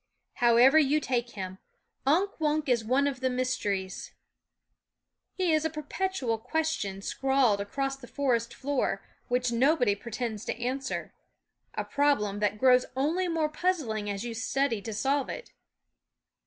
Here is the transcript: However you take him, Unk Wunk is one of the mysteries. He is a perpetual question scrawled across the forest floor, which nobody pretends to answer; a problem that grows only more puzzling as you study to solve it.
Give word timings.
However 0.37 0.79
you 0.79 0.99
take 0.99 1.29
him, 1.33 1.59
Unk 2.07 2.39
Wunk 2.39 2.67
is 2.67 2.83
one 2.83 3.05
of 3.05 3.19
the 3.19 3.29
mysteries. 3.29 4.13
He 5.35 5.53
is 5.53 5.63
a 5.63 5.69
perpetual 5.69 6.39
question 6.39 7.03
scrawled 7.03 7.61
across 7.61 7.97
the 7.97 8.07
forest 8.07 8.51
floor, 8.51 9.05
which 9.27 9.51
nobody 9.51 9.93
pretends 9.93 10.43
to 10.45 10.59
answer; 10.59 11.13
a 11.75 11.85
problem 11.85 12.39
that 12.39 12.57
grows 12.57 12.87
only 12.95 13.27
more 13.27 13.47
puzzling 13.49 14.09
as 14.09 14.23
you 14.25 14.33
study 14.33 14.81
to 14.81 14.91
solve 14.91 15.29
it. 15.29 15.51